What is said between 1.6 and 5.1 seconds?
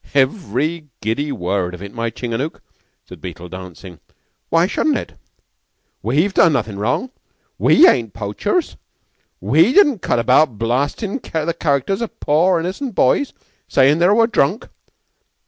of it, my Chingangook," said Beetle, dancing. "Why shouldn't